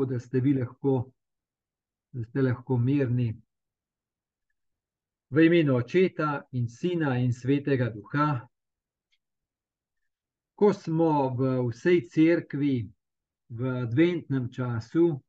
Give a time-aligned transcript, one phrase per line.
[0.00, 1.10] tako da ste vi lahko,
[2.12, 3.42] da ste lahko mirni.
[5.30, 8.48] V imenu Očeta in Sina in Svetega Duha,
[10.54, 12.88] ko smo v vsej cerkvi
[13.48, 15.20] v adventnem času,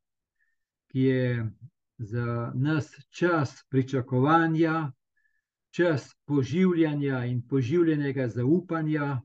[0.87, 1.51] ki je
[1.97, 4.91] za nas čas pričakovanja,
[5.71, 9.19] čas poživljanja in poživljenega zaupanja,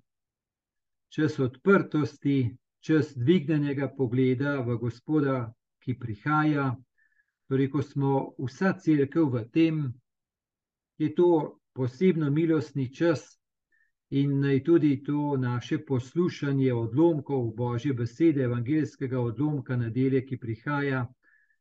[1.08, 2.56] čas odprtosti,
[2.86, 5.52] čas dvignjenega pogleda v Gospoda,
[5.82, 6.74] ki prihaja.
[7.50, 9.80] Torej, ko smo vsa crkva v tem,
[10.98, 13.26] je to posebno milostni čas
[14.10, 21.06] in naj tudi to naše poslušanje odlomkov Božje besede, evangeljskega odlomka nedelje, ki prihaja.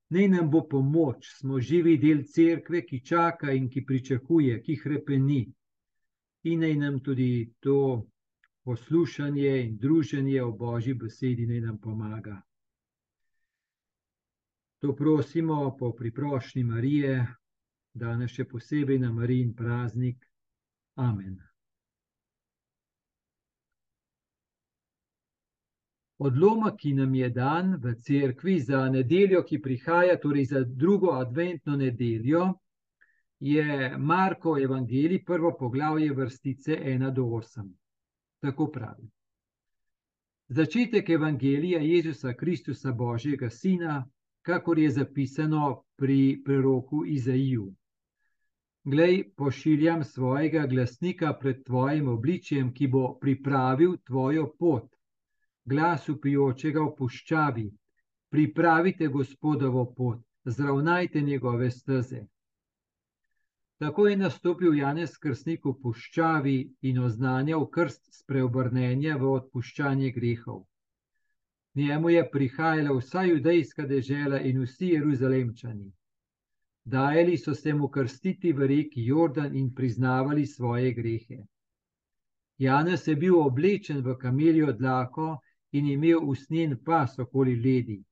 [0.09, 5.45] Naj nam bo pomoč, smo živi del cerkve, ki čaka in ki pričakuje, ki krepeni.
[6.43, 8.05] In naj nam tudi to
[8.65, 12.41] poslušanje in druženje o Božji besedi naj nam pomaga.
[14.81, 17.27] To prosimo po priprošnji Marije,
[17.93, 20.25] danes še posebej na Marijin praznik.
[20.95, 21.37] Amen.
[26.17, 31.75] Odlomek, ki nam je dan v cerkvi za nedeljo, ki prihaja, torej za drugo adventno
[31.77, 32.53] nedeljo,
[33.39, 37.84] je Marko Evangelij, prvo poglavje, vrstice 1 do 8.
[38.45, 39.07] Tako pravi.
[40.47, 44.05] Začetek Evangelija Jezusa Kristusa, Božjega Sina,
[44.41, 47.73] kakor je zapisano pri preroku Izaiju.
[48.83, 54.95] Glej, pošiljam svojega glasnika pred tvojim obličjem, ki bo pripravil tvojo pot
[55.65, 57.65] glas upijočega v puščavi:
[58.29, 62.27] Pripravite gospodovo pot, zravnajte njegove steze.
[63.77, 70.61] Tako je nastopil Janez Krstnik v puščavi in oznanjal krst spreobrnenja v odpuščanje grehov.
[71.75, 75.91] Njemu je prihajala vsa judejska dežela in vsi jeruzalemčani.
[76.85, 81.43] Dajali so se mu krstiti v reki Jordan in priznavali svoje grehe.
[82.57, 85.39] Janez je bil oblečen v kameljo dlako
[85.71, 88.03] in imel usnjen pas okoli ledi.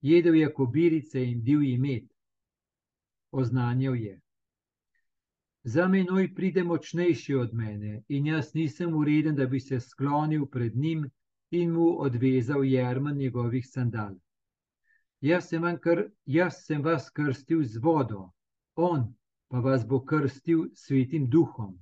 [0.00, 2.08] Jedel je kobirice in divji med.
[3.30, 4.20] Oznanjal je.
[5.66, 10.76] Za menoj pride močnejši od mene in jaz nisem ureden, da bi se sklonil pred
[10.76, 11.08] njim
[11.50, 14.14] in mu odvezal jermen njegovih sandal.
[15.20, 18.30] Jaz sem, kr, jaz sem vas krstil z vodo,
[18.76, 19.08] on
[19.48, 21.74] pa vas bo krstil svetim duhom.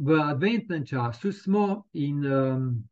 [0.00, 2.89] v adventnem času smo in um,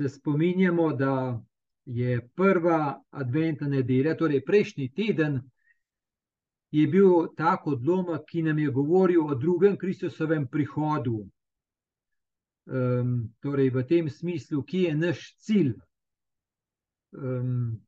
[0.00, 1.42] se spominjamo, da
[1.84, 5.40] je prva adventna nedelja, torej prejšnji teden,
[6.70, 11.26] je bil tak odlomek, ki nam je govoril o drugem Kristusovem prihodu.
[12.70, 15.72] Um, torej, v tem smislu, ki je naš cilj,
[17.12, 17.80] um,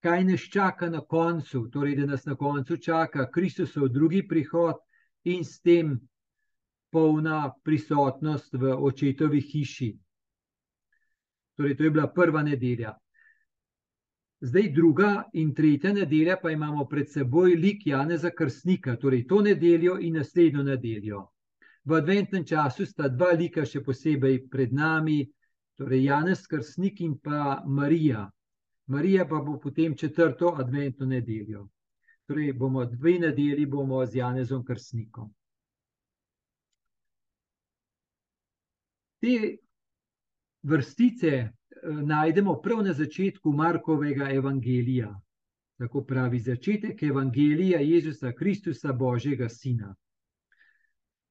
[0.00, 4.80] kaj nas čaka na koncu, torej, da nas na koncu čaka Kristusov drugi prihod
[5.24, 5.98] in s tem
[6.92, 9.90] polna prisotnost v očetovi hiši.
[11.62, 12.98] Torej, to je bila prva nedelja.
[14.40, 19.94] Zdaj, druga in tretja nedelja, pa imamo pred seboj lik Janeza Krstnika, torej to nedeljo
[20.00, 21.20] in naslednjo nedeljo.
[21.84, 25.20] V adventnem času sta dva lika še posebej pred nami,
[25.78, 28.26] torej Janez Krstnik in pa Marija.
[28.90, 31.68] Marija pa bo potem četrto adventno nedeljo.
[32.26, 35.30] Torej, bomo dve nedelji bomo z Janezom Krstnikom.
[39.22, 39.62] Te
[40.62, 41.50] vrstice eh,
[42.02, 45.20] najdemo prav na začetku Markovega evangelija.
[45.78, 49.94] Tako pravi začetek evangelija Jezusa Kristusa, Božjega Sina.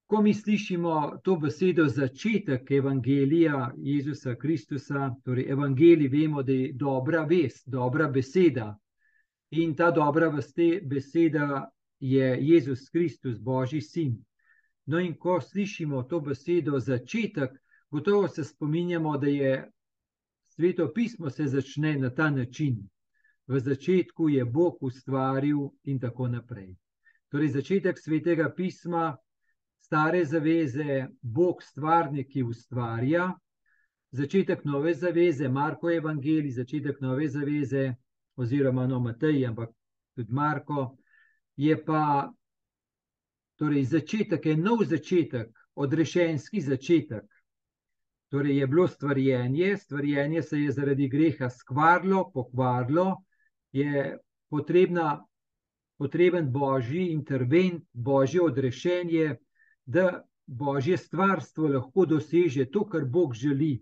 [0.06, 7.24] Ko mi slišimo to besedo začetek evangelija Jezusa Kristusa, torej evangelij, vemo, da je dobra
[7.24, 8.78] vest, dobra beseda.
[9.52, 10.32] In ta dobra
[10.84, 14.26] beseda je Jezus Kristus, Božji Sin.
[14.86, 17.52] No, in ko slišimo to besedo začetek,
[17.92, 19.72] Gotovo se spominjamo, da je
[20.48, 22.90] sveto pismo se začne na ta način.
[23.48, 26.76] V začetku je Bog ustvaril in tako naprej.
[27.30, 29.18] Torej, začetek svetega pisma,
[29.80, 33.34] stare zaveze, Bog stvarnik, ki ustvarja,
[34.12, 37.96] začetek nove zaveze, Marko Evangelij, začetek nove zaveze,
[38.36, 39.70] oziroma no Matej, ampak
[40.16, 40.98] tudi Marko,
[41.56, 42.32] je pa
[43.60, 47.28] torej, začetek, je nov začetek, odrešenski začetek.
[48.32, 53.24] Torej je bilo stvarjenje, stvarjenje se je zaradi greha skvarilo, pokvarilo,
[53.72, 54.18] je
[54.50, 55.26] potrebna
[55.98, 59.36] potreben božji intervent, božje odrešenje,
[59.86, 63.82] da božje stvarstvo lahko doseže to, kar Bog želi.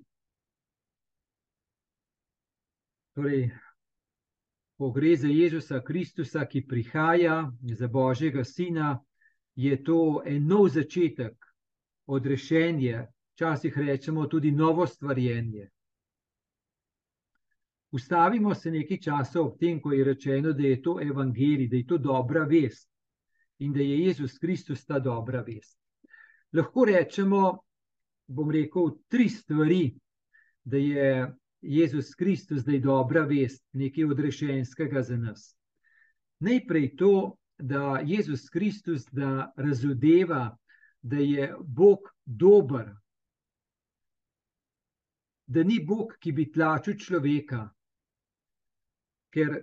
[3.14, 3.52] Torej,
[4.78, 8.98] ko gre za Jezusa Kristusa, ki prihaja, za Božjega Sina,
[9.56, 11.38] je to en nov začetek,
[12.06, 13.08] odrešenje,
[13.40, 15.70] včasih rečemo tudi novo stvarjenje.
[17.92, 21.88] Ustavimo se nekaj časa ob tem, ko je rečeno, da je to evangelij, da je
[21.88, 22.90] to dobra vest
[23.60, 25.80] in da je Jezus Kristus ta dobra vest.
[26.54, 27.64] Lahko rečemo,
[28.28, 29.96] bom rekel, tri stvari,
[30.64, 35.56] da je Jezus Kristus zdaj dobra vest, nekaj odrešenskega za nas.
[36.40, 40.58] Najprej to, da Jezus Kristus da razodeva,
[41.02, 42.92] da je Bog dober,
[45.50, 47.64] da ni Bog, ki bi tlačil človeka,
[49.34, 49.56] ker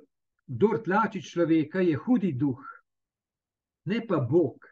[0.47, 2.63] kdo tlači človeka, je hudi duh,
[3.87, 4.67] ne pa Bog.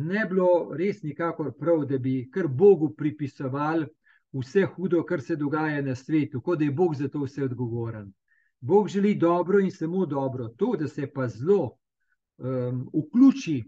[0.00, 3.88] Ne bilo res nikakor prav, da bi kar Bogu pripisovali
[4.36, 8.12] vse hudo, kar se dogaja na svetu, kot da je Bog za to vse odgovoren.
[8.60, 10.48] Bog želi dobro in samo dobro.
[10.48, 11.78] To, da se pa zelo
[12.38, 13.64] um, vključi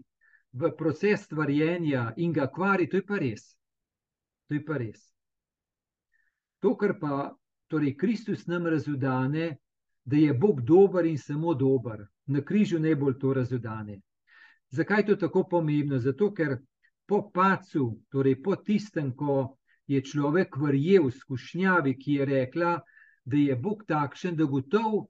[0.53, 3.55] v proces stvarjenja in ga kvari, to je pa res.
[4.47, 5.12] To je pa res.
[6.63, 7.33] To, kar pa
[7.67, 9.57] torej Kristus nam razudane,
[10.05, 13.99] da je Bog dober in samo dober, na križu najbolj to razudane.
[14.71, 15.99] Zakaj je to tako pomembno?
[15.99, 16.55] Zato, ker
[17.05, 19.57] po pacu, torej po tistem, ko
[19.87, 22.73] je človek verjel v skušnjavi, ki je rekla,
[23.25, 25.09] da je Bog takšen, da gotov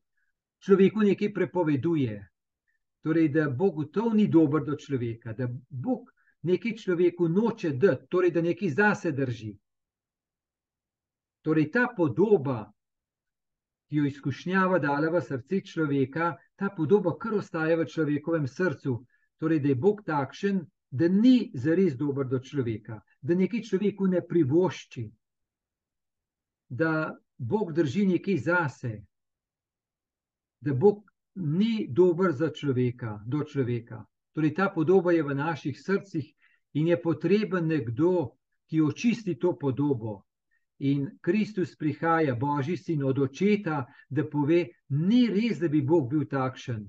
[0.65, 2.17] človeku nekaj prepoveduje.
[3.06, 6.09] Torej, da Bog gotov ni dober do človeka, da Bog
[6.41, 9.53] nekaj človeku noče dati, torej, da nekaj zase drži.
[11.44, 12.72] Torej, ta podoba,
[13.90, 18.95] ki jo izkušnjava dala v srce človeka, ta podoba kar ostaja v človekovem srcu.
[19.38, 24.22] Torej, da je Bog takšen, da ni zares dober do človeka, da nekaj človeku ne
[24.22, 25.04] privošči,
[26.69, 28.94] da Bog drži nekaj zase,
[30.62, 31.04] da Bog
[31.36, 34.06] ni dober za človeka, do človeka.
[34.34, 36.30] Torej, ta podoba je v naših srcih
[36.74, 38.38] in je potreben nekdo,
[38.69, 40.24] ki očisti to podobo.
[40.79, 46.25] In Kristus prihaja, Božji sin od očeta, da pove, ni res, da bi Bog bil
[46.25, 46.87] takšen.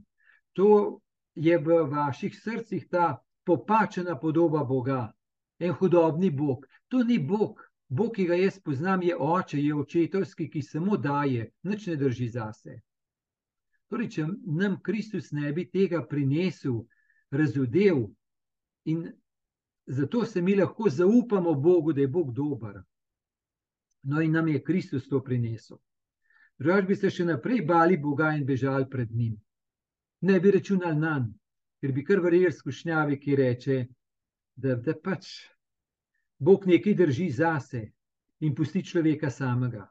[0.52, 1.00] To
[1.34, 5.12] je v vaših srcih ta popačena podoba Boga,
[5.58, 6.66] en hudobni Bog.
[6.88, 11.50] To ni Bog, Bog, ki ga jaz poznam, je oče, je očetovski, ki samo daje,
[11.62, 12.80] nič ne drži zase.
[13.88, 16.80] Torej, če nam Kristus ne bi tega prinesel,
[17.30, 18.06] razudev
[18.84, 19.04] in
[19.86, 22.80] zato se mi lahko zaupamo Bogu, da je Bog dober.
[24.04, 25.78] No, in nam je Kristus to prinesel.
[26.58, 29.38] Drugač bi se še naprej bali Boga in bežali pred njim.
[30.20, 31.32] Ne bi računali na njim
[31.84, 33.74] ker bi kar verjel skušnjavi, ki reče,
[34.56, 35.26] da, da pač
[36.40, 37.82] Bog nekaj drži zase
[38.40, 39.82] in pusti človeka samega.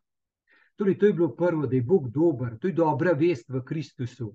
[0.74, 4.32] Torej, to je bilo prvo, da je Bog dober, to je dobra vest v Kristusu.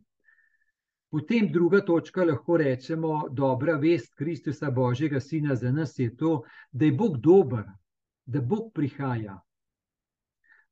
[1.11, 6.87] Potem druga točka, lahko rečemo, dobra vest Kristusa, Božjega Sina za nas je to, da
[6.87, 7.67] je Bog dober,
[8.25, 9.35] da Bog prihaja,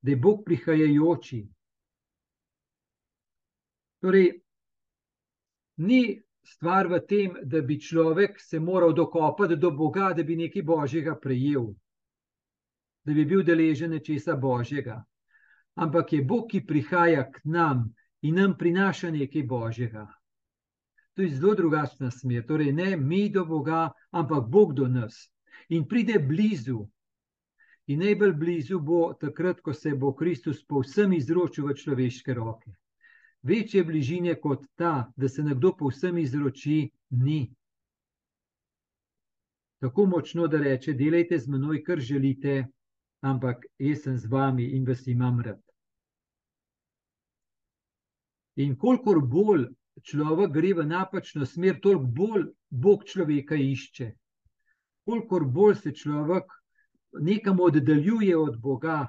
[0.06, 1.40] da je Bog prihajajoči.
[4.00, 4.28] Torej,
[5.76, 10.62] ni stvar v tem, da bi človek se moral dokopati do Boga, da bi nekaj
[10.62, 11.72] božjega prejel,
[13.04, 15.00] da bi bil deležen nečesa božjega.
[15.74, 17.88] Ampak je Bog, ki prihaja k nam
[18.22, 20.06] in nam prinaša nekaj božjega.
[21.16, 22.46] To je zelo drugačna smer.
[22.46, 25.32] Torej, ne mi do Boga, ampak Bog do nas.
[25.68, 26.86] In pride blizu.
[27.86, 32.72] In najbolj blizu bo takrat, ko se bo Kristus povsem izročil v človeške roke.
[33.46, 37.46] Večje bližine kot ta, da se nekdo povsem izroči, ni.
[39.78, 42.64] Tako močno, da reče: Delajte z menoj, kar želite,
[43.22, 45.62] ampak jaz sem z vami in vas imam rad.
[48.56, 49.68] In kolikor bolj
[50.02, 54.10] človek gre v napačno smer, toliko bolj Bog človeka išče.
[55.06, 56.55] Kolikor bolj se človek
[57.20, 59.06] nekam oddaljuje od Boga,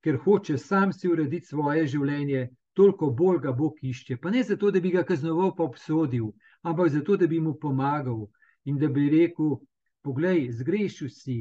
[0.00, 4.16] ker hoče sam si urediti svoje življenje, toliko bolj ga Bog išče.
[4.16, 6.30] Pa ne zato, da bi ga kaznoval, pa obsodil,
[6.62, 8.26] ampak zato, da bi mu pomagal
[8.64, 9.56] in da bi rekel:
[10.02, 11.40] Poglej, zgrešil si,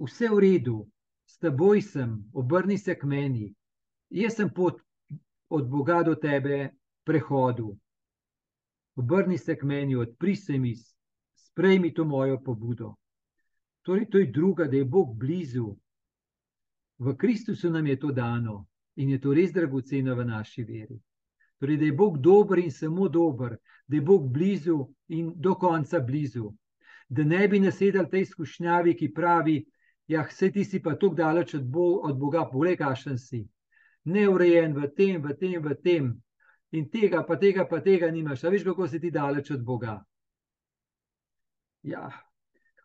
[0.00, 0.78] vse v redu,
[1.26, 3.52] s teboj sem, obrni se k meni.
[4.10, 4.80] Jaz sem pot
[5.48, 6.72] od Boga do tebe
[7.04, 7.76] prehodil.
[8.96, 10.74] Obrni se k meni, odpri se mi,
[11.34, 12.94] sprejmi to mojo pobudo.
[13.82, 15.76] Torej, to je druga, da je Bog blizu.
[16.98, 18.66] V Kristusu nam je to dano.
[18.96, 20.98] In je to res dragoceno v naši veri.
[21.58, 26.00] Torej, da je Bog dober in samo dober, da je Bog blizu in do konca
[26.00, 26.52] blizu.
[27.08, 29.64] Da ne bi nasedal tej izkušnjavi, ki pravi,
[30.06, 33.46] ja, vse ti si pa tako daleč od, Bo od Boga, poglej, kašen si.
[34.04, 36.12] Neurejen v tem, v tem, v tem.
[36.72, 38.44] In tega, pa tega, pa tega nimaš.
[38.44, 40.00] A veš, kako si ti daleč od Boga.
[41.82, 42.10] Ja,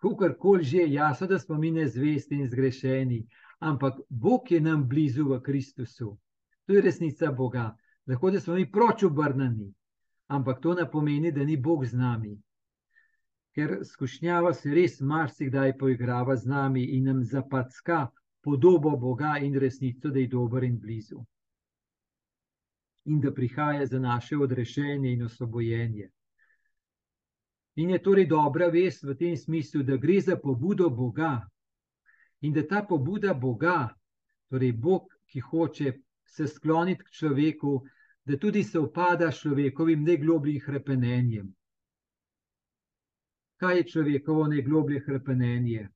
[0.10, 3.28] kakorkoli že, jasno, da smo mi nezvesti in zgrešeni,
[3.60, 6.18] ampak Bog je nam blizu v Kristusu.
[6.66, 7.76] To je resnica Boga.
[8.08, 9.74] Lahko da smo mi proč obrnjeni,
[10.28, 12.38] ampak to ne pomeni, da ni Bog z nami.
[13.56, 18.08] Ker skušnjava se res marsikdaj poigrava z nami in nam zapacka
[18.44, 21.24] podobo Boga in resnico, da je dober in blizu.
[23.06, 26.10] In da prihaja za naše odrešenje in osvobojenje.
[27.78, 31.46] In je torej dobra vest v tem smislu, da gre za pobudo Boga
[32.42, 33.90] in da ta pobuda Boga,
[34.50, 35.94] torej Bog, ki hoče
[36.26, 37.82] se skloniti k človeku,
[38.26, 41.54] da tudi se upada človekovim najglobljim krepenenjem.
[43.58, 45.88] Kaj je človekovo najgloblje krepenenje?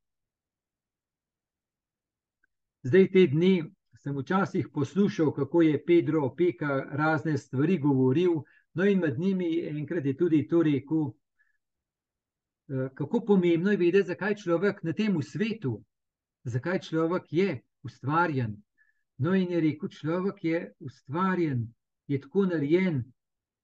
[2.84, 3.64] Zdaj, te dni
[4.02, 8.42] sem včasih poslušal, kako je Pedro opeka razne stvari govoril,
[8.74, 11.12] no in med njimi enkrat je tudi to rekel,
[12.96, 15.84] kako pomembno je vedeti, zakaj človek na tem svetu,
[16.44, 18.56] zakaj človek je ustvarjen.
[19.18, 21.68] No in je rekel, človek je ustvarjen
[22.12, 23.04] je tako narejen,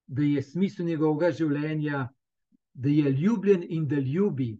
[0.07, 2.07] da je smisel njegovega življenja,
[2.73, 4.53] da je ljubljen in da ljubi,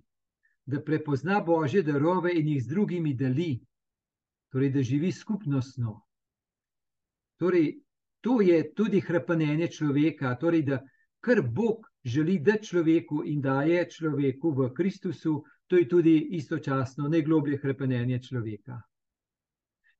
[0.65, 3.53] da prepozna božje darove in jih z drugimi deli,
[4.51, 6.01] torej da živi skupnostno.
[7.39, 7.77] Torej,
[8.21, 10.81] to je tudi hrepenenje človeka, torej da
[11.23, 17.59] kar Bog želi dati človeku in daje človeku v Kristusu, to je tudi istočasno najgloblje
[17.63, 18.81] hrepenenje človeka.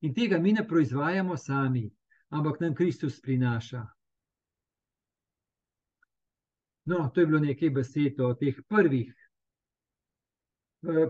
[0.01, 1.89] In tega mi ne proizvajamo sami,
[2.29, 3.83] ampak nam Kristus prinaša.
[6.85, 9.11] No, to je bilo nekaj besed o teh prvih,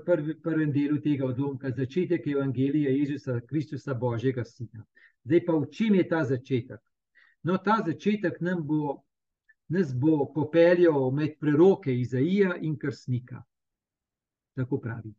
[0.05, 4.85] prvi, prvem delu tega odlomka, začetek Evangelija Jezusa Kristusa, Božjega Sina.
[5.23, 6.81] Zdaj pa v čem je ta začetek?
[7.43, 9.03] No, ta začetek nam bo,
[9.67, 13.43] nas bo popeljal med preroke Izaija in Krstnika.
[14.55, 15.13] Tako pravi.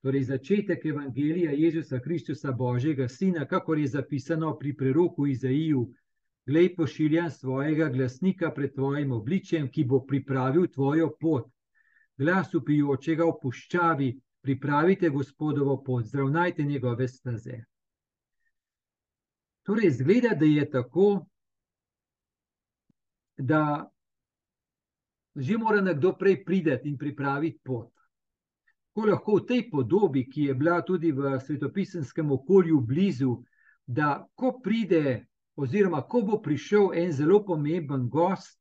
[0.00, 5.92] Torej, začetek Evangelija Jezusa Kristusa, Božjega Sina, kako je zapisano pri preroku Izaiju,
[6.46, 11.50] glej, pošiljam svojega glasnika pred tvojim obličjem, ki bo pripravil tvojo pot.
[12.16, 14.08] Glas upijočega v puščavi,
[14.40, 17.64] pripravite gospodovo pot, zdravnajte njegove staze.
[19.62, 21.26] Torej, zgleda, da je tako,
[23.40, 23.90] da
[25.34, 27.92] že mora nekdo prej priti in pripraviti pot.
[28.92, 33.38] Ko lahko v tej podobi, ki je bila tudi v svetopisenskem okolju blizu,
[33.86, 38.58] da ko pride, oziroma ko bo prišel en zelo pomemben gost,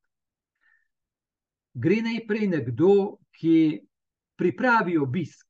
[1.73, 3.81] gre najprej nekdo, ki
[4.37, 5.47] pripravi obisk,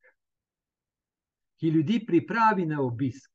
[1.59, 3.29] ki ljudi pripravi na obisk,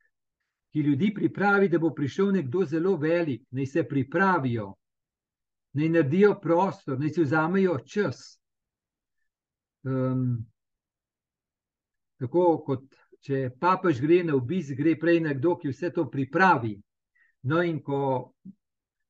[0.72, 4.72] ki ljudi pripravi, da bo prišel nekdo zelo velik, naj se pripravijo,
[5.74, 8.24] naj naredijo prostor, naj si vzamejo čas.
[9.84, 10.44] Um,
[12.20, 12.84] Tako kot
[13.24, 16.76] če papež gre na obisk, gre prej nekdo, ki vse to pripravi.
[17.50, 18.32] No, in ko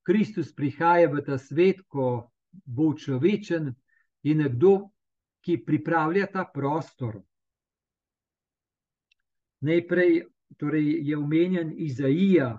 [0.06, 3.70] Kristus prihaja v ta svet, ko bo človečen,
[4.24, 4.90] je nekdo,
[5.44, 7.20] ki pripravlja ta prostor.
[9.64, 10.24] Najprej
[10.58, 12.54] torej je omenjen Izaija,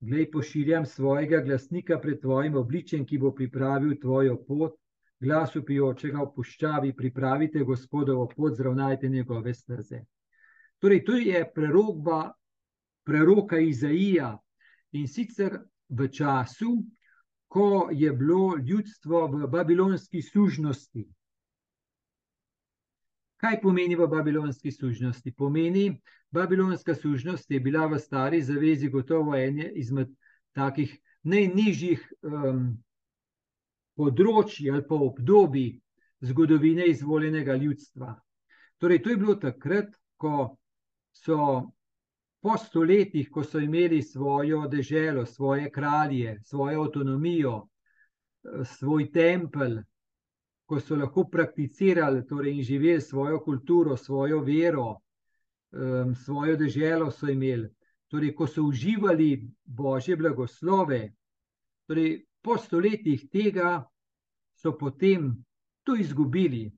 [0.00, 4.76] glej, pošiljam svojega glasnika pred tvojim obličjem, ki bo pripravil tvojo pot
[5.20, 10.04] glas upijočega v puščavi, pripravite gospodovo pot, zravnajte njegove steze.
[10.78, 12.32] Torej, to je prerogba
[13.04, 14.36] preroka Izaija
[14.92, 16.76] in sicer v času,
[17.48, 21.08] ko je bilo ljudstvo v babilonski služnosti.
[23.38, 25.32] Kaj pomeni v babilonski služnosti?
[25.32, 30.10] Pomeni, babilonska služnost je bila v stari zavezi gotovo ena izmed
[30.52, 30.90] takih
[31.22, 32.64] najnižjih um,
[33.94, 35.80] področji ali pa obdobji
[36.20, 38.16] zgodovine izvoljenega ljudstva.
[38.78, 40.56] Torej, to je bilo takrat, ko
[41.14, 41.38] so
[42.42, 47.54] po stoletjih, ko so imeli svojo deželo, svoje kralje, svojo avtonomijo,
[48.78, 49.80] svoj tempelj,
[50.68, 54.98] ko so lahko prakticirali torej, in živeli svojo kulturo, svojo vero,
[55.72, 57.70] um, svojo deželo so imeli.
[58.08, 61.12] Torej, ko so uživali božje blagoslove,
[61.88, 63.84] torej, po stoletjih tega
[64.56, 65.32] so potem
[65.84, 66.68] to izgubili,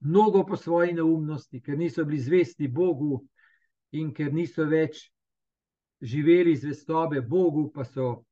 [0.00, 3.24] mnogo po svoji neumnosti, ker niso bili zvesti Bogu
[3.92, 5.08] in ker niso več
[6.00, 8.22] živeli zvestobe Bogu, pa so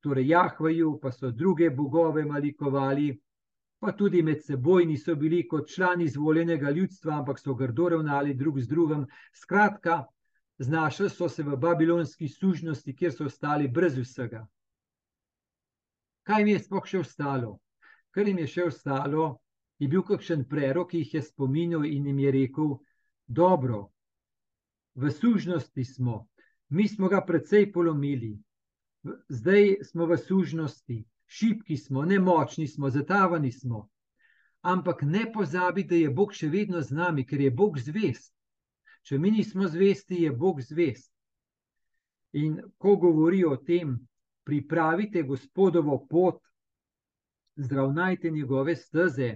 [0.00, 3.12] torej Jahvaju, pa so druge bogove malikovali,
[3.82, 8.60] pa tudi med seboj niso bili kot člani izvoljenega ljudstva, ampak so grdo ravnali drug
[8.60, 9.06] z drugim.
[9.34, 10.04] Skratka,
[10.58, 14.44] znašli so se v babilonski služnosti, kjer so ostali brez vsega.
[16.22, 17.56] Kaj jim je sploh še ostalo?
[18.14, 19.24] Kar jim je še ostalo,
[19.82, 22.76] je bil kakšen prerok, ki jih je spominjal in jim je rekel:
[23.26, 23.88] Dobro,
[24.94, 26.28] v služnosti smo,
[26.70, 28.36] mi smo ga precej polomili,
[29.28, 33.88] zdaj smo v služnosti, šibki smo, nemočni smo, zatavani smo.
[34.62, 38.30] Ampak ne pozabi, da je Bog še vedno z nami, ker je Bog zvest.
[39.02, 41.10] Če mi nismo zvesti, je Bog zvest.
[42.38, 43.96] In ko govori o tem,
[44.46, 46.38] pripravite gospodovo pot,
[47.56, 49.32] zravnajte njegove steze.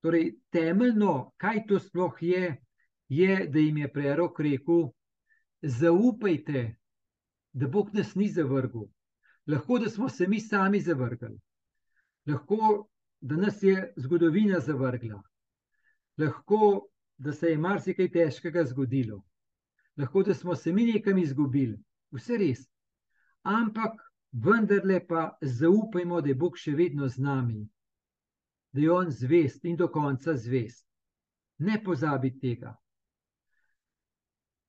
[0.00, 2.54] Torej, temeljno, kaj to sploh je,
[3.08, 4.88] je, da jim je prerok rekel:
[5.62, 6.64] zaupajte,
[7.52, 8.88] da Bog nas ni zavrgel.
[9.46, 11.40] Lahko, da smo se mi sami zavrgli,
[12.26, 12.88] lahko,
[13.20, 15.22] da nas je zgodovina zavrgla,
[16.18, 16.86] lahko,
[17.18, 19.22] da se je marsikaj težkega zgodilo.
[19.96, 21.78] Lahko, da smo se mi nekam izgubili,
[22.12, 22.68] vse res.
[23.42, 24.00] Ampak
[24.32, 27.68] vendarle pa zaupajmo, da je Bog še vedno z nami,
[28.72, 30.86] da je On zvest in do konca zvest.
[31.58, 32.76] Ne pozabi tega.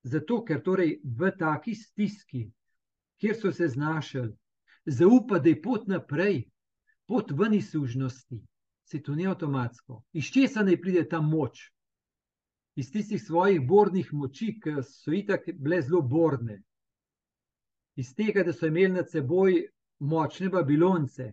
[0.04, 2.48] Zato, ker torej v taki stiski,
[3.22, 4.32] kjer so se znašli,
[4.85, 6.45] zaupa, da je pot naprej,
[7.07, 8.41] pot ven iz služnosti,
[8.85, 10.03] se to ni avtomatsko.
[10.13, 11.71] Iz česa naj pride ta moč?
[12.75, 16.61] iz tistih svojih bornih moči, ki so itak bile zelo borne,
[17.95, 19.65] iz tega, da so imeli nad seboj
[20.00, 21.31] močne babilonce.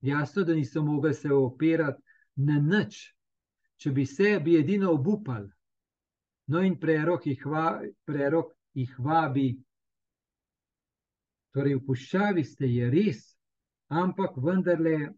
[0.00, 2.02] Jasno, da niso mogli se opirati
[2.36, 2.98] na nič,
[3.76, 5.50] če bi se, bi edino obupali.
[6.48, 9.50] No, in prerok jih, va, prerok jih vabi.
[11.56, 13.22] Torej, v puščavi ste je res,
[13.88, 15.08] ampak vendarle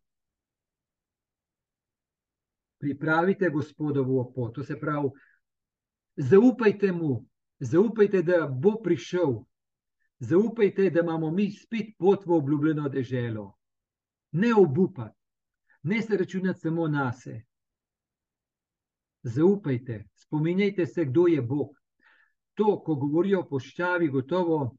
[2.80, 4.54] pripravite gospodovo pot.
[4.54, 5.10] To se pravi,
[6.16, 7.26] zaupajte mu,
[7.60, 9.40] zaupajte, da bo prišel,
[10.18, 13.50] zaupajte, da imamo mi spet pot v obljubljeno deželo.
[14.32, 15.18] Ne obupati,
[15.82, 17.44] ne se računati samo na sebe.
[19.22, 21.74] Zaupajte, spominjajte se, kdo je Bog.
[22.54, 24.76] To, ko govorijo o poščavi, gotovo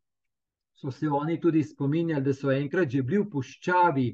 [0.82, 4.08] so se oni tudi spominjali, da so enkrat že bili v poščavi,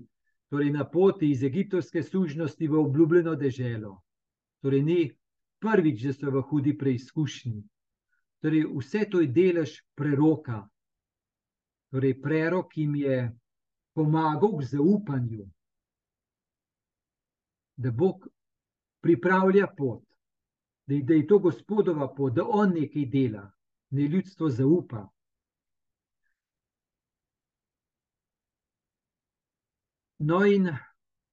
[0.51, 4.01] torej na poti iz egiptovske služnosti v obljubljeno deželo.
[4.61, 4.99] Torej, ni
[5.63, 7.63] prvič, da so v hudi preizkušnji.
[8.43, 10.65] Torej, vse to je delež preroka.
[11.91, 13.31] Torej, prerok jim je
[13.95, 15.47] pomagal k zaupanju,
[17.77, 18.27] da Bog
[19.01, 20.03] pripravlja pot,
[20.87, 23.45] da je to gospodova pot, da on nekaj dela,
[23.89, 25.07] ne ljudstvo zaupa.
[30.19, 30.71] No, in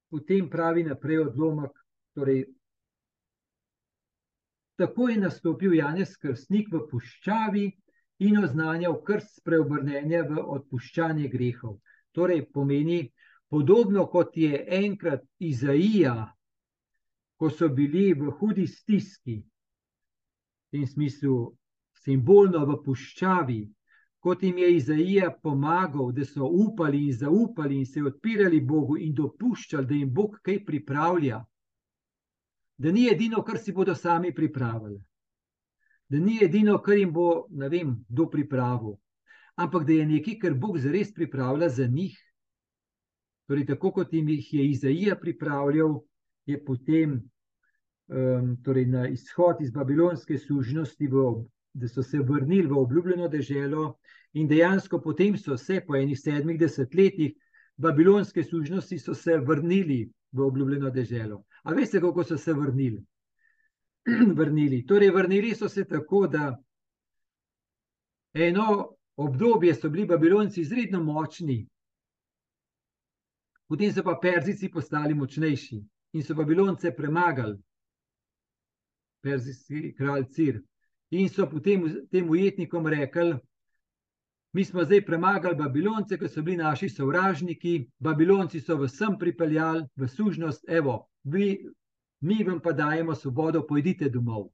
[0.08, 1.72] potem pravi naprej odlomek.
[2.14, 2.44] Torej,
[4.76, 7.64] tako je nastopil Janez Krstnik v puščavi
[8.28, 11.80] in oznanjal krst preobrnenja v odpuščanje grehov.
[12.14, 13.00] Torej, pomeni
[13.50, 16.14] podobno kot je enkrat Izaija,
[17.36, 21.50] ko so bili v hudi stiski, v tem smislu
[22.04, 23.60] simbolno v puščavi,
[24.24, 29.12] kot jim je Izaija pomagal, da so upali in zaupali in se odpirali Bogu in
[29.14, 31.42] dopuščali, da jim Bog kaj pripravlja,
[32.78, 34.96] da ni edino, kar si bodo sami pripravili,
[36.08, 38.96] da ni edino, kar jim bo, ne vem, kdo pripravil,
[39.60, 42.16] ampak da je nekaj, kar Bog zares pripravlja za njih.
[43.44, 45.98] Torej, tako kot jim jih je Izaija pripravljal,
[46.48, 47.18] je potem
[48.08, 51.28] um, torej na izhod iz babilonske služnosti v
[51.74, 53.98] da so se vrnili v obljubljeno deželo,
[54.32, 57.34] in dejansko potem so se po enih sedmih desetletjih
[57.76, 58.98] babilonske služnosti
[59.46, 61.44] vrnili v obljubljeno deželo.
[61.62, 63.04] A veste, kako so se vrnili?
[64.40, 64.86] vrnili.
[64.86, 66.62] Torej, vrnili so se tako, da
[68.34, 71.66] eno obdobje so bili babilonci izredno močni,
[73.68, 75.82] potem so pa perzici postali močnejši
[76.12, 77.58] in so babilonce premagali,
[79.22, 80.62] perzijski kralj Cir.
[81.10, 83.34] In so potem tem ujetnikom rekli:
[84.54, 90.08] Mi smo zdaj premagali Babilonce, ki so bili naši sovražniki, Babilonci so vsem pripeljali v
[90.08, 91.66] služnost, evo, vi,
[92.20, 94.52] mi vam pa dajemo svobodo, pojdite domov.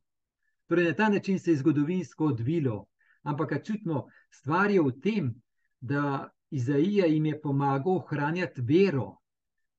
[0.66, 2.86] Torej, na ta način se je zgodovinsko odvilo.
[3.22, 5.34] Ampak, čutno, stvar je v tem,
[5.80, 9.18] da Izaija jim je pomagal ohranjati vero,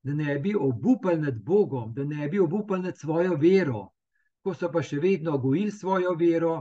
[0.04, 3.88] da ne bi obupali nad Bogom, da ne bi obupali nad svojo vero,
[4.42, 6.56] ko so pa še vedno gojili svojo vero,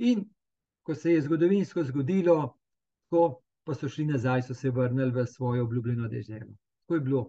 [0.00, 0.24] In
[0.82, 2.56] ko se je zgodovinsko zgodilo,
[3.10, 6.54] ko pa so šli nazaj, so se vrnili v svojo obljubljeno deželo.
[6.80, 7.24] Tako je bilo.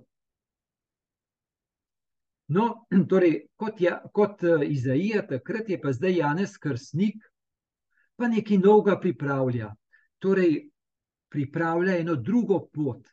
[2.48, 7.28] No, torej, kot, ja, kot uh, Izaija, takrat je pa zdaj Janez Krstnik,
[8.16, 9.74] pa nekaj novega pripravlja.
[10.24, 10.70] Torej,
[11.32, 13.04] pripravlja eno drugo pot,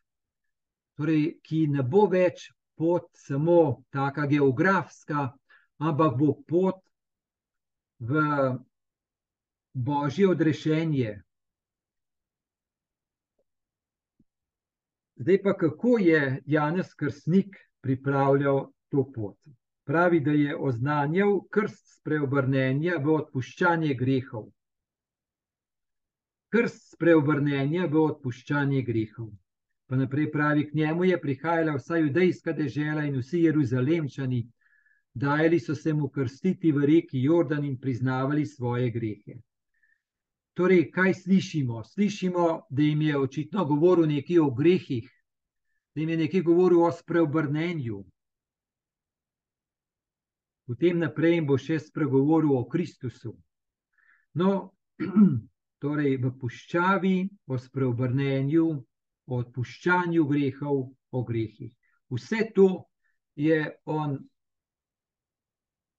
[0.94, 2.46] torej, ki ne bo več
[2.78, 5.32] pot samo taka geografska,
[5.78, 6.82] ampak bo pot
[7.98, 8.18] v
[9.74, 11.22] božje odrešenje.
[15.18, 19.38] Zdaj pa kako je Janez Krstnik pripravljal to pot?
[19.84, 24.50] Pravi, da je oznanjal krst spreobrnenja v odpuščanje grehov.
[26.52, 29.30] Krst spreobrnenja v odpuščanje grehov.
[29.88, 34.42] Pa naprej pravi, k njemu je prihajala vsa judejska dežela in vsi jeruzalemčani,
[35.18, 39.40] dajali so se mu krstiti v reki Jordan in priznavali svoje grehe.
[40.54, 41.84] Torej, kaj slišimo?
[41.84, 45.10] Slišimo, da jim je očitno govoril nekaj o grehih,
[45.94, 48.04] da jim je nekaj govoril o spreobrnenju.
[50.66, 53.34] Potem naprej bo še spregovoril o Kristusu.
[54.34, 54.72] No,
[55.82, 58.66] torej v puščavi, o spreobrnenju,
[59.26, 61.72] o odpuščanju grehov, o grehih.
[62.10, 62.68] Vse to
[63.36, 64.18] je on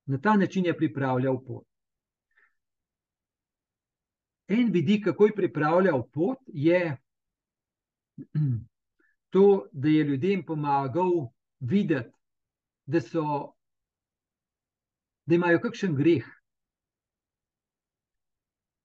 [0.09, 1.65] na ta način pripravljal pot.
[4.47, 6.97] En vidik, kako je pripravljal pot, je
[9.33, 11.11] to, da je ljudem pomagal
[11.59, 12.09] videti,
[12.85, 13.53] da, so,
[15.25, 16.25] da imajo kakšen greh,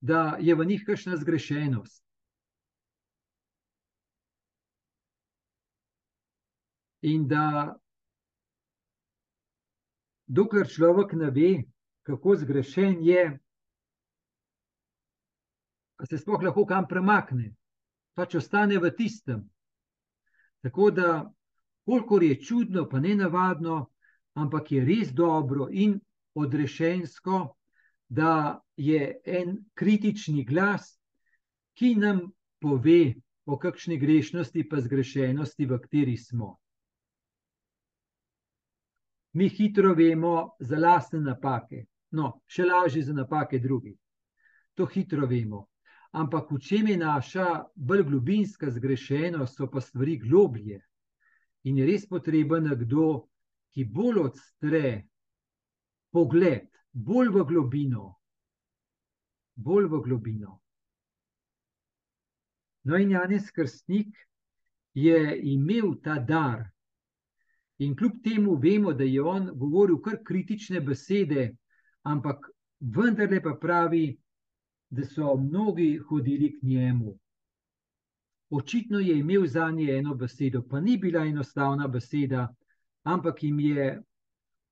[0.01, 2.05] da je v njih kakšna zgrešenost.
[7.01, 7.77] In da,
[10.27, 11.65] dokler človek ne ve,
[12.03, 13.39] kako zgrešen je,
[16.05, 17.55] se sploh lahko kam premakne,
[18.15, 19.45] pač ostane v tistem.
[20.65, 21.09] Tako da,
[21.85, 23.91] kolikor je čudno, pa ne navadno,
[24.35, 26.01] ampak je res dobro in
[26.35, 27.55] odrešensko,
[28.09, 30.99] da je en kritični glas,
[31.75, 32.21] ki nam
[32.61, 33.15] pove
[33.47, 36.59] o kakšni grešnosti, pa zgrešenosti, v kateri smo.
[39.35, 43.97] Mi hitro vemo za lastne napake, no, še lažje za napake drugih.
[44.79, 45.67] To hitro vemo.
[46.15, 50.79] Ampak v čem je naša bolj globinska zgrešenost, so pa stvari globlje.
[51.67, 53.27] In je res potreben nekdo,
[53.75, 54.85] ki bolj odstre
[56.15, 58.13] pogled, bolj v globino.
[59.59, 60.61] Bolj v globino.
[62.85, 64.15] No, in Janes Krstnik
[64.95, 65.19] je
[65.51, 66.69] imel ta dar.
[67.79, 71.57] In kljub temu vemo, da je on govoril kar kritične besede,
[72.03, 72.47] ampak
[72.81, 74.17] vendarle pa pravi,
[74.91, 77.19] da so mnogi hodili k njemu.
[78.51, 82.55] Očitno je imel za nje eno besedo, pa ni bila enostavna beseda,
[83.03, 84.03] ampak jim je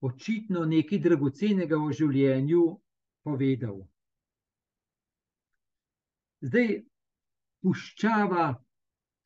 [0.01, 2.62] očitno nekaj dragocenega v življenju
[3.25, 3.81] povedal.
[6.43, 6.71] Zdaj,
[7.62, 8.47] puščava,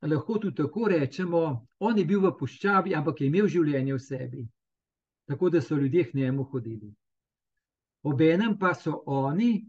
[0.03, 4.45] lahko tudi tako rečemo, on je bil v puščavi, ampak je imel življenje v sebi,
[5.27, 6.93] tako da so ljudje k njemu hodili.
[8.03, 9.67] Obenem pa so oni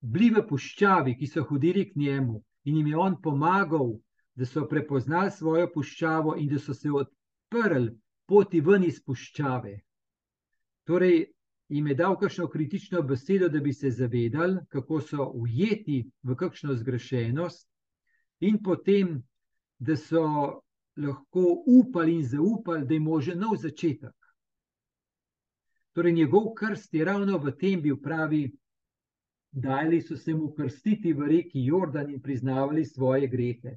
[0.00, 3.98] bili v puščavi, ki so hodili k njemu in jim je on pomagal,
[4.34, 7.92] da so prepoznali svojo puščavo in da so se odprli
[8.26, 9.74] poti ven iz puščave.
[10.86, 11.26] Torej,
[11.68, 16.74] jim je dal kakšno kritično besedo, da bi se zavedali, kako so ujeti v kakšno
[16.74, 17.68] zgrešenost,
[18.40, 19.22] in potem,
[19.82, 20.24] da so
[20.96, 24.14] lahko upali in zaupali, da je možen nov začetek.
[25.92, 28.44] Torej, njegov krst je ravno v tem bil pravi
[29.52, 33.76] dali so se mu krstiti v reki Jordan in priznavali svoje grehe.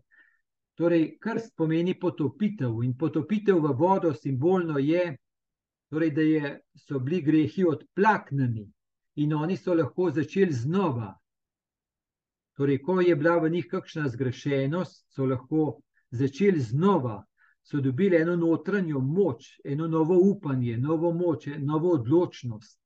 [0.75, 5.17] Torej, krst pomeni potopitev in potopitev v vodo simbolno je,
[5.89, 8.69] torej, da je, so bili grehi odplaknjeni
[9.15, 11.13] in oni so lahko začeli znova.
[12.55, 15.81] Torej, ko je bila v njih kakšna zgrešenost, so lahko
[16.15, 17.23] začeli znova,
[17.65, 22.79] so dobili eno notranjo moč, eno novo upanje, novo moč, novo odločnost.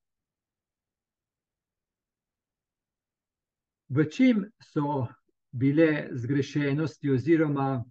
[3.89, 5.07] v čem so
[5.51, 7.83] bile zgrešenosti, oziroma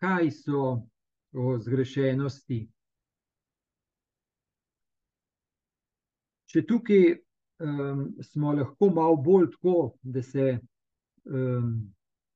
[0.00, 0.84] kaj so
[1.32, 2.60] o zgrešenosti.
[6.52, 10.58] Če tukaj um, smo lahko malo bolj tako, da se
[11.24, 11.94] um,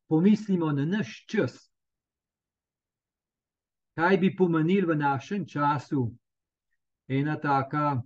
[0.08, 1.58] pomislimo na naš čas,
[3.96, 6.10] kaj bi pomenil v našem času?
[7.08, 8.02] Ena taka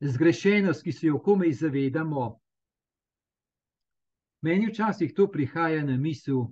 [0.00, 2.26] zgrešenost, ki se jo komaj zavedamo,
[4.40, 6.46] Meni včasih to prihaja na misel,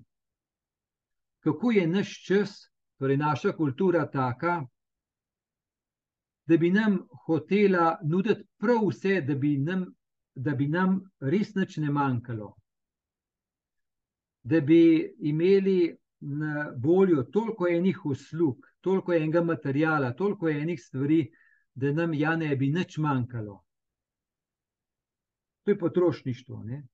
[1.41, 4.67] kako je naš čas, torej naša kultura taka,
[6.47, 9.87] da bi nam hotela nuditi prav vse, da bi nam,
[10.35, 12.55] da bi nam res nič ne manjkalo.
[14.43, 21.31] Da bi imeli na voljo toliko enih uslug, toliko enega materijala, toliko enih stvari,
[21.75, 23.63] da nam ja ne bi nič manjkalo.
[25.63, 26.63] To je potrošništvo.
[26.65, 26.87] Ne?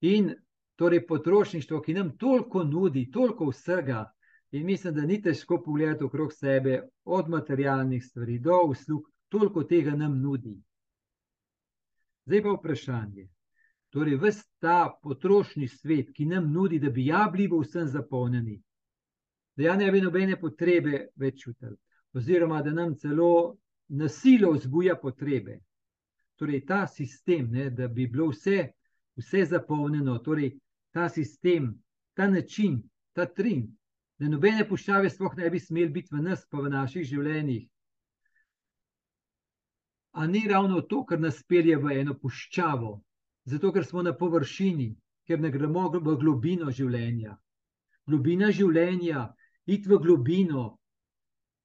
[0.00, 0.34] In
[0.76, 4.04] torej potrošništvo, ki nam toliko nudi, toliko vsega,
[4.50, 9.96] in mislim, da ni težko pogledati okrog sebe, od materialnih stvari do uslug, toliko tega
[9.96, 10.62] nam nudi.
[12.26, 13.28] Zdaj pa vprašanje.
[13.96, 18.58] Torej, ves ta potrošni svet, ki nam nudi, da bi ja bili vsem zapolnjeni,
[19.56, 21.78] da ja ne bi nobene potrebe več čutili,
[22.12, 23.56] oziroma da nam celo
[23.88, 25.56] nasilo vzbuja potrebe.
[26.36, 28.66] Torej, ta sistem, ne, da bi bilo vse,
[29.16, 30.52] vse zapolnjeno, torej
[30.92, 31.72] ta sistem,
[32.12, 32.82] ta način,
[33.16, 33.72] ta trend,
[34.20, 37.64] da nobene puščave sploh ne bi smeli biti v nas, pa v naših življenjih.
[40.20, 42.98] A ni ravno to, kar nas pelje v eno puščavo,
[43.46, 44.90] zato ker smo na površini,
[45.26, 47.36] ker ne gremo v globino življenja.
[48.06, 49.28] Globina življenja,
[49.66, 50.66] iti v globino,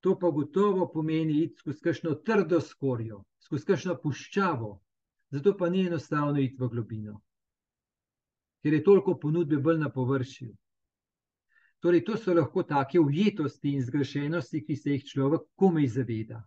[0.01, 4.71] to pa gotovo pomeni iti skozi kakšno trdo skorjo, skozi kakšno puščavo,
[5.33, 7.19] zato pa ni enostavno iti v globino
[8.61, 10.53] ker je toliko ponudbe bolj na površju.
[11.81, 16.43] Torej, to so lahko take ujetosti in zgrešenosti, ki se jih človek komaj zaveda.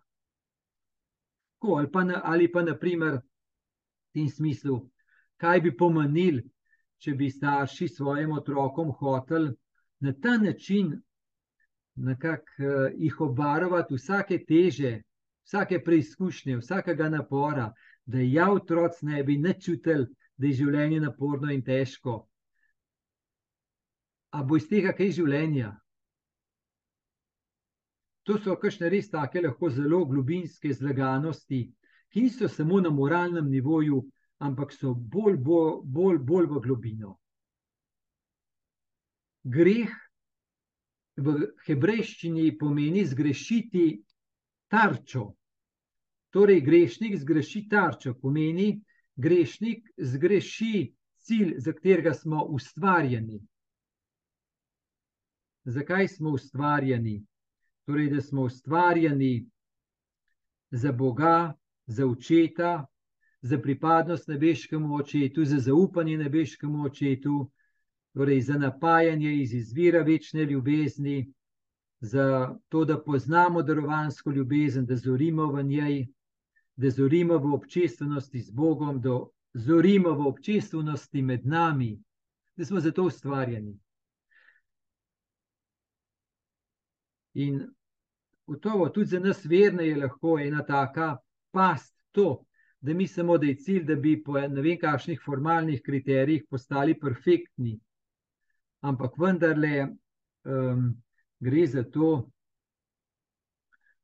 [1.59, 4.79] Ko, ali, pa na, ali pa, naprimer, v tem smislu,
[5.41, 6.41] kaj bi pomenil,
[6.97, 9.51] če bi starši svojim otrokom hotel
[9.99, 10.93] na ta način
[11.95, 15.01] nekako uh, jih obarovati vsake teže,
[15.45, 17.71] vsake preizkušnje, vsakega napora,
[18.05, 22.25] da ja otroci ne bi načutili, da je življenje naporno in težko.
[24.35, 25.71] A bo iz tega kaj življenja?
[28.25, 31.61] To so kakšne res take, lahko zelo globinske zlaganosti,
[32.11, 34.01] ki niso samo na moralnem nivoju,
[34.39, 37.13] ampak so bolj, bolj, bolj, bolj v globino.
[39.43, 39.93] Greh
[41.15, 41.35] v
[41.67, 43.85] hebrejščini pomeni zgrešiti
[44.67, 45.35] tarčo.
[46.35, 48.73] Torej, grešnik zgreši tarčo, pomeni,
[49.15, 50.91] grešnik zgreši
[51.23, 53.39] cilj, za katerega smo ustvarjeni.
[55.65, 57.23] Zakaj smo ustvarjeni?
[57.85, 59.45] Torej, da smo ustvarjeni
[60.71, 61.53] za Boga,
[61.85, 62.85] za očeta,
[63.45, 67.51] za pripadnost nebeškemu očetu, za zaupanje nebeškemu očetu,
[68.13, 71.33] torej za napajanje iz izvira večne ljubezni,
[71.99, 76.07] za to, da poznamo darovansko ljubezen, da zorimo v njej,
[76.75, 79.19] da zorimo v občestvenosti z Bogom, da
[79.53, 82.01] zorimo v občestvenosti med nami,
[82.55, 83.77] da smo zato ustvarjeni.
[87.33, 87.61] In
[88.47, 91.17] gotovo tudi za nas verne je lahko ena taka
[91.51, 92.45] past to,
[92.81, 97.79] da mislimo, da je cilj, da bi po ne vem kakšnih formalnih kriterijih postali perfektni.
[98.85, 100.89] Ampak vendarle um,
[101.39, 102.29] gre za to,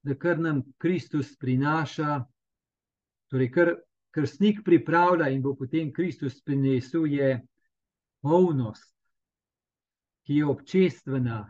[0.02, 2.24] da kar nam Kristus prinaša,
[3.32, 3.70] Torej, kar
[4.12, 7.40] krstnik pripravlja in bo potem Kristus prinesel, je
[8.22, 8.90] polnost,
[10.28, 11.46] ki je občestvena,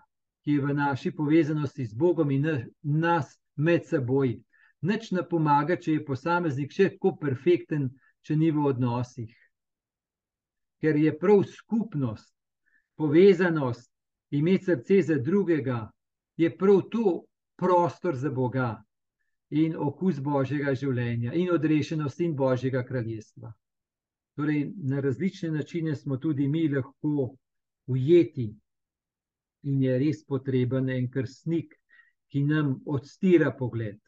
[0.46, 2.46] ki je v naši povezanosti z Bogom in
[2.82, 4.36] nas med seboj.
[4.82, 7.90] Nič ne pomaga, če je posameznik še tako perfekten,
[8.26, 9.34] če ni v odnosih.
[10.82, 12.34] Ker je prav skupnost,
[12.98, 13.92] povezanost,
[14.34, 15.84] imeti srce za drugega,
[16.38, 17.22] je prav to
[17.62, 18.82] prostor za Boga
[19.52, 23.52] in okus Božjega življenja, in odrešenost in Božjega kraljestva.
[24.40, 27.36] Torej, na različne načine smo tudi mi lahko
[27.92, 28.48] ujeti,
[29.68, 31.76] in je res potreben en krstnik,
[32.32, 34.00] ki nam odstira pogled.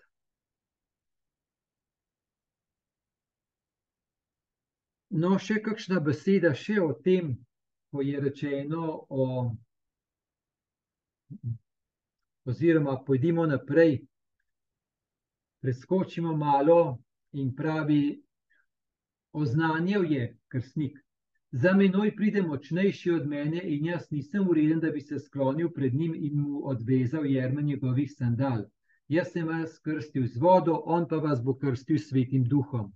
[5.13, 7.35] No, še kakšna beseda še o tem,
[7.93, 9.25] ko je rečeno, o,
[12.49, 13.99] oziroma pojdimo naprej
[15.63, 16.99] preskočimo malo
[17.31, 18.21] in pravi,
[19.31, 20.97] oznanjal je krstnik.
[21.51, 25.93] Za menoj pride močnejši od mene in jaz nisem ureden, da bi se sklonil pred
[25.93, 28.65] njim in mu odvezal jerme njegovih sandal.
[29.07, 32.89] Jaz sem vas krstil z vodo, on pa vas bo krstil s svetim duhom.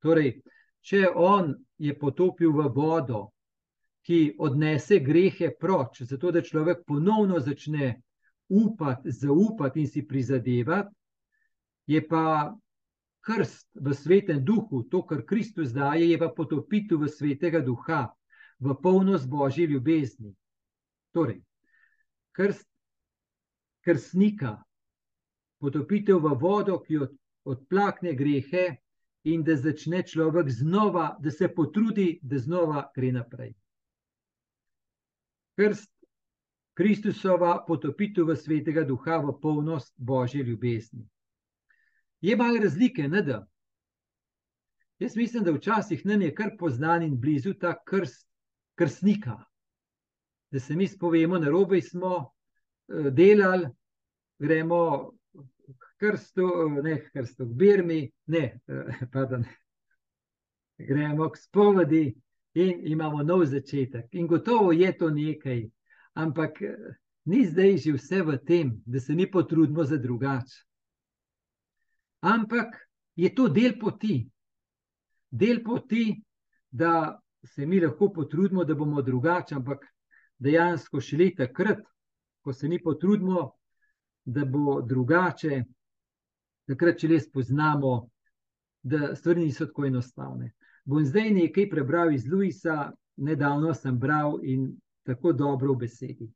[0.00, 0.40] Torej,
[0.82, 3.30] če on je potopil v vodo,
[4.06, 8.00] ki odnese grehe proč, zato da človek ponovno začne
[8.48, 10.94] upati, zaupati in si prizadevati,
[11.86, 12.54] je pa
[13.20, 18.08] krst v svetem duhu, to, kar Kristus daje, je pa potopitev v svetega duha,
[18.60, 20.34] v polnost božje ljubezni.
[21.12, 21.40] Torej,
[22.32, 22.66] krst,
[23.84, 24.56] krstnika,
[25.60, 27.12] potopitev v vodo, ki od,
[27.44, 28.80] odplakne grehe
[29.24, 33.54] in da začne človek znova, da se potrudi, da znova gre naprej.
[35.60, 35.90] Krst
[36.80, 41.04] Kristusova potopitev v svetega duha, v polnost božje ljubezni.
[42.20, 43.46] Je malo razlike, ne da?
[44.98, 48.26] Jaz mislim, da včasih nam je kar poznan in blizu ta krst,
[48.74, 49.36] krstnika.
[50.50, 53.68] Da se mi spovemo, na robe smo uh, delali,
[54.38, 55.12] gremo
[56.00, 56.48] krstu,
[56.82, 59.44] ne k krstu, k Birmi, ne, uh, pardon,
[60.78, 62.04] gremo k spovedi
[62.54, 64.08] in imamo nov začetek.
[64.16, 65.62] In gotovo je to nekaj,
[66.14, 66.58] ampak
[67.24, 70.64] ni zdaj že vse v tem, da se mi potrudimo za drugače.
[72.20, 72.74] Ampak
[73.16, 74.30] je to del poti
[75.30, 76.22] del poti,
[76.68, 79.86] da se mi lahko potrudimo, da bomo drugačni, ampak
[80.38, 81.80] dejansko šele takrat,
[82.40, 83.52] ko se mi potrudimo,
[84.24, 85.64] da bo drugače,
[86.70, 88.08] takrat šele spoznamo,
[88.82, 90.52] da stvari niso tako enostavne.
[90.84, 94.70] Bom zdaj nekaj prebral iz Luisa, nedavno sem bral in
[95.06, 96.30] tako dobro v besedi.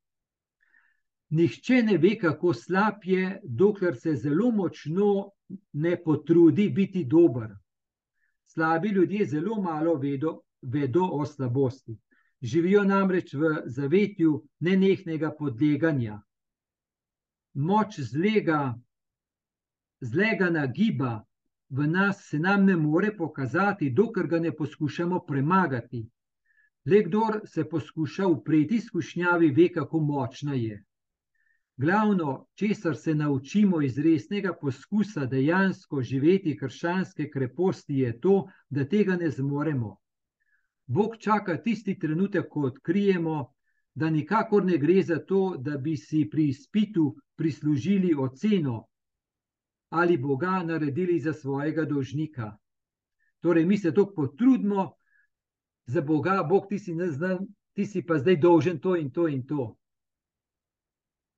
[1.35, 5.31] Nihče ne ve, kako slab je, dokler se zelo močno
[5.73, 7.55] ne potrudi biti dober.
[8.47, 11.97] Slabi ljudje zelo malo vedo, vedo o slabosti.
[12.43, 16.21] Živijo namreč v zavetju nenehnega podleganja.
[17.55, 18.75] Moč zlega,
[20.05, 21.23] zlega nagiba
[21.71, 26.09] v nas se nam ne more pokazati, dokler ga ne poskušamo premagati.
[26.87, 30.85] Le kdor se poskuša upreti izkušnjavi, ve, kako močna je.
[31.77, 38.37] Glavno, česar se naučimo iz resnega poskusa dejansko živeti krščanske kreposti, je to,
[38.71, 39.97] da tega ne zmoremo.
[40.87, 43.49] Bog čaka tisti trenutek, ko odkrijemo,
[43.95, 48.85] da nikakor ne gre za to, da bi si pri izpitu prislužili oceno
[49.95, 52.57] ali Boga naredili za svojega dolžnika.
[53.41, 54.93] Torej, mi se to potrudimo
[55.87, 59.47] za Boga, Bog ti si, znan, ti si pa zdaj dolžen to in to in
[59.47, 59.77] to.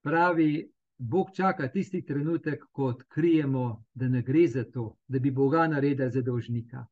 [0.03, 5.67] Pravi, Bog čaka tisti trenutek, ko odkrijemo, da ne gre za to, da bi Boga
[5.69, 6.87] naredili za dolžnika,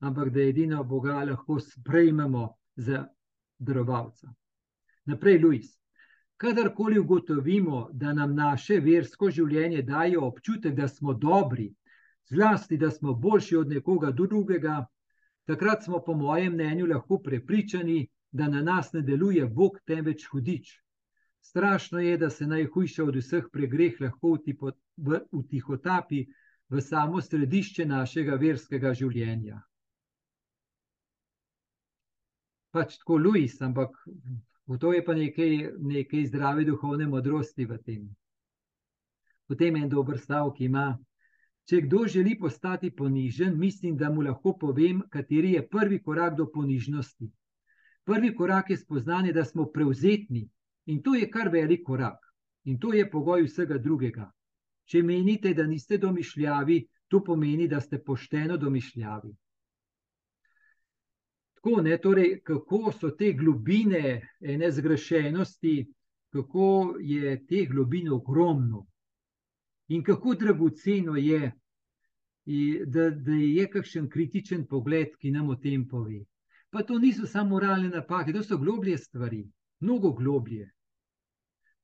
[0.00, 3.06] ampak da edino Boga lahko sprejmemo za
[3.58, 4.34] darovalca.
[5.04, 5.81] Naprej, Luis.
[6.42, 11.68] Kadarkoli ugotovimo, da nam naše versko življenje daje občutek, da smo dobri,
[12.32, 14.80] zlasti da smo boljši od nekoga drugega,
[15.46, 20.74] takrat smo, po mojem mnenju, lahko prepričani, da na nas ne deluje Bog, temveč hudič.
[21.46, 24.34] Strašno je, da se najhujša od vseh pregreh lahko
[25.30, 26.26] utihotapi
[26.68, 29.62] v samo središče našega verskega življenja.
[32.74, 33.94] Pač tako Luis, ampak
[34.72, 38.08] v to je pa nekaj, nekaj zdrave duhovne modrosti v tem.
[39.48, 40.96] Potem en dober stavek ima.
[41.68, 46.48] Če kdo želi postati ponižen, mislim, da mu lahko povem, kateri je prvi korak do
[46.50, 47.30] ponižnosti.
[48.04, 50.48] Prvi korak je spoznanje, da smo prevzetni,
[50.86, 52.18] In to je kar velik korak.
[52.64, 54.30] In to je pogoj vsega drugega.
[54.84, 59.30] Če menite, da niste domišljavi, to pomeni, da ste pošteno domišljavi.
[61.62, 65.92] Tako, ne, torej, kako so te globine ene zgrešenosti,
[66.34, 68.86] kako je te globine ogromno
[69.88, 71.52] in kako dragoceno je,
[72.86, 76.24] da, da je kakšen kritičen pogled, ki nam o tem pove.
[76.70, 79.44] Pa to niso samo moralne napake, to so globlje stvari
[79.80, 80.70] mnogo globlje.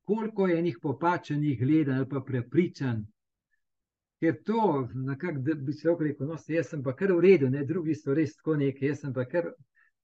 [0.03, 3.03] Koliko je enih popačenih gledanj ali pa prepričanj,
[4.21, 7.51] ker to, nekako, da bi se lahko rekel, no, jaz sem pa kar v redu,
[7.51, 9.53] ne, drugi so res tako neki, jaz sem pa kar.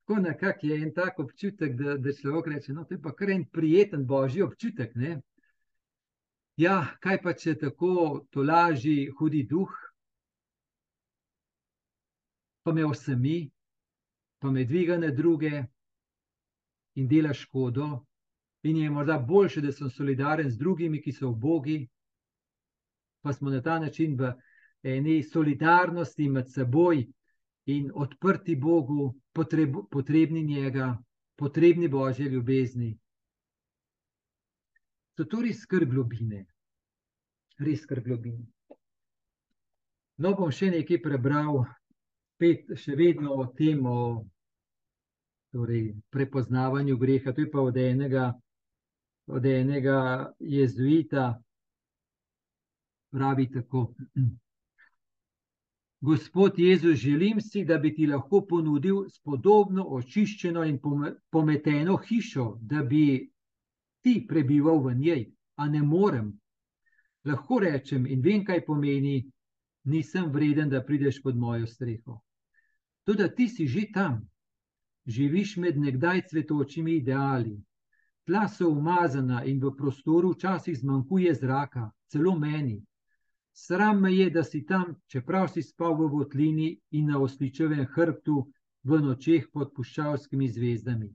[0.04, 3.30] Tako nekako je en tak občutek, da, da človek reče: No, to je pa kar
[3.30, 4.94] en prijeten božji občutek.
[4.94, 5.20] Ne?
[6.56, 9.72] Ja, kaj pa če tako to laži, hudi duh,
[12.62, 13.50] pa me osemi,
[14.38, 15.64] pa me dviga na druge,
[16.94, 18.04] in dela škodo,
[18.62, 21.78] in je morda boljše, da sem solidaren z drugimi, ki so v Bogi,
[23.24, 24.34] pa smo na ta način v
[24.82, 27.06] eni solidarnosti med seboj
[27.66, 30.98] in odprti Bogu, potreb, potrebni njega,
[31.36, 32.98] potrebni božje ljubezni.
[35.16, 36.44] So to res skrb globine,
[37.58, 38.46] res skrb globine.
[40.18, 41.64] No, bom še nekaj prebral,
[42.34, 44.24] spet še vedno o tem, o
[45.54, 47.32] torej, prepoznavanju greha.
[47.32, 48.32] To je pa od enega,
[49.30, 49.98] od enega
[50.38, 51.32] jezuita,
[53.14, 53.88] pravi tako.
[56.04, 60.76] Gospod Jezus, želim si, da bi ti lahko ponudil spodobno, očiščeno in
[61.30, 63.30] pometeno hišo, da bi
[64.04, 65.22] ti prebival v njej,
[65.56, 66.28] a ne morem.
[67.24, 69.14] Lahko rečem in vem, kaj pomeni,
[69.84, 72.20] nisem vreden, da prideš pod mojo streho.
[73.08, 74.20] Tudi ti si že tam,
[75.06, 77.56] živiš med nekdaj cvetočimi ideali.
[78.28, 82.82] Tla so umazana in v prostoru včasih zmanjkuje zraka, celo meni.
[83.56, 88.40] Sram me je, da si tam, čeprav si spal v votlini in na osličevem hrbtu
[88.82, 91.06] v nočeh pod puščavskimi zvezdami.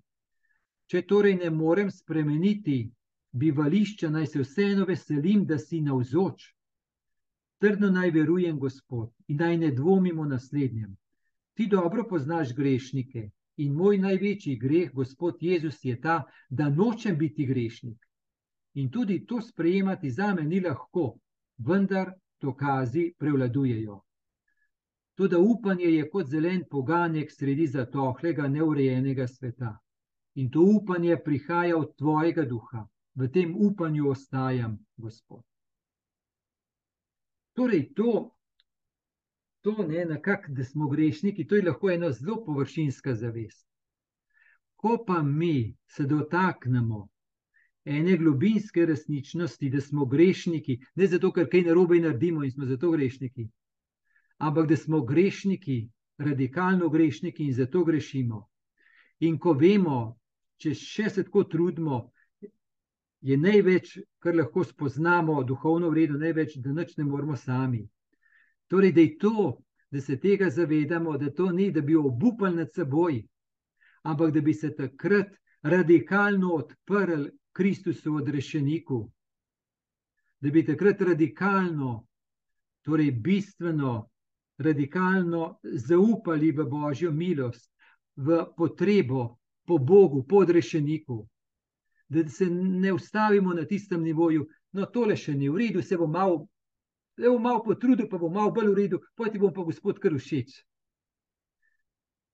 [0.87, 2.77] Če torej ne morem spremeniti
[3.31, 6.47] bivališča, naj se vseeno veselim, da si navzoč.
[7.59, 10.95] Trdno naj verujem, Gospod, in naj ne dvomimo naslednjem.
[11.53, 13.25] Ti dobro poznaš grešnike
[13.57, 17.99] in moj največji greh, Gospod Jezus, je ta, da nočem biti grešnik.
[18.79, 21.19] In tudi to sprejemati za me ni lahko,
[21.57, 24.01] vendar dokazi prevladujejo.
[25.15, 29.77] Tudi upanje je kot zelen poganjek sredi zatohlega, neurejenega sveta.
[30.35, 32.87] In to upanje prihaja od tvojega duha.
[33.15, 35.43] V tem upanju ostajam, Gospod.
[37.53, 38.35] Torej, to,
[39.61, 43.67] to ne, nekak, da smo grešniki, to je lahko ena zelo površinska zavest.
[44.75, 47.07] Ko pa mi se dotaknemo
[47.85, 52.91] ene globinske resničnosti, da smo grešniki, ne zato, ker kaj narobe naredimo in smo zato
[52.91, 53.47] grešniki,
[54.37, 58.45] ampak da smo grešniki, radikalno grešniki in zato grešimo.
[59.19, 60.17] In ko vemo,
[60.59, 62.09] če še se tako trudimo,
[63.21, 67.83] je največ, kar lahko spoznamo, duhovno vredno, največ, da nič ne moramo sami.
[68.67, 69.57] Torej, da je to,
[69.91, 73.23] da se tega zavedamo, da to ni, da bi obupali nad seboj,
[74.03, 78.99] ampak da bi se takrat radikalno odprli Kristusu odrešeniku,
[80.39, 82.05] da bi takrat radikalno,
[82.85, 84.09] torej bistveno,
[84.57, 87.71] radikalno zaupali v Božjo milost,
[88.15, 91.27] v potrebo po Bogu, po odrešeniku,
[92.09, 96.07] da se ne ustavimo na tistem nivoju, no, tole še ni v redu, se bo
[96.07, 96.47] malo.
[97.19, 100.53] Bom malo potrudil, pa bom malo bolj v redu, pojdi bom pa gospod kar všeč.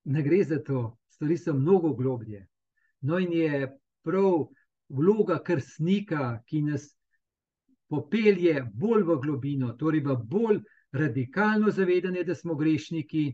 [0.05, 2.43] Ne gre za to, stvari so mnogo globlje.
[3.01, 3.65] No, in je
[4.05, 4.45] prav
[4.89, 6.89] vloga krstnika, ki nas
[7.89, 10.61] popelje bolj v globino, torej v bolj
[10.91, 13.25] radikalno zavedanje, da smo grešniki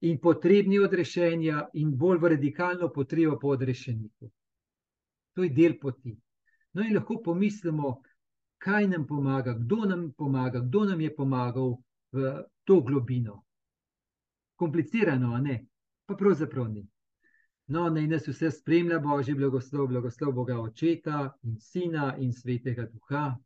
[0.00, 4.30] in potrebni odrešenja, in bolj v radikalno potrebo po odrešeniku.
[5.36, 6.16] To je del poti.
[6.72, 8.00] No, in lahko pomislimo,
[8.60, 11.76] kaj nam pomaga, kdo nam pomaga, kdo nam je pomagal
[12.12, 12.32] v
[12.64, 13.44] to globino.
[14.56, 15.64] Komplicirano, ne,
[16.06, 16.84] pa pravzaprav ni.
[17.70, 23.36] No, naj nas vse spremlja Božji blagoslov, blagoslov Boga Očeta in Sina in Svetega Duha.